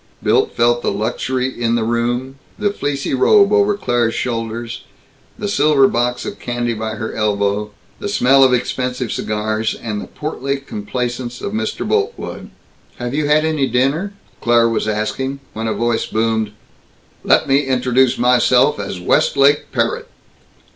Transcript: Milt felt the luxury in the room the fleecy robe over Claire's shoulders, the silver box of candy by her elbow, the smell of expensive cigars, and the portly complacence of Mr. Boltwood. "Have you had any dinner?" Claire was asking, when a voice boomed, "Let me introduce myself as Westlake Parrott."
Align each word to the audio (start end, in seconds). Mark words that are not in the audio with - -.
Milt 0.19 0.53
felt 0.55 0.81
the 0.81 0.89
luxury 0.91 1.47
in 1.47 1.75
the 1.75 1.83
room 1.83 2.39
the 2.57 2.71
fleecy 2.73 3.13
robe 3.13 3.53
over 3.53 3.77
Claire's 3.77 4.15
shoulders, 4.15 4.83
the 5.37 5.47
silver 5.47 5.87
box 5.87 6.25
of 6.25 6.39
candy 6.39 6.73
by 6.73 6.95
her 6.95 7.13
elbow, 7.13 7.69
the 7.99 8.09
smell 8.09 8.43
of 8.43 8.51
expensive 8.51 9.11
cigars, 9.11 9.75
and 9.75 10.01
the 10.01 10.07
portly 10.07 10.57
complacence 10.57 11.39
of 11.39 11.53
Mr. 11.53 11.87
Boltwood. 11.87 12.49
"Have 12.95 13.13
you 13.13 13.27
had 13.27 13.45
any 13.45 13.67
dinner?" 13.67 14.13
Claire 14.41 14.67
was 14.69 14.87
asking, 14.87 15.39
when 15.53 15.67
a 15.67 15.73
voice 15.75 16.07
boomed, 16.07 16.51
"Let 17.23 17.47
me 17.47 17.59
introduce 17.67 18.17
myself 18.17 18.79
as 18.79 18.99
Westlake 18.99 19.71
Parrott." 19.71 20.09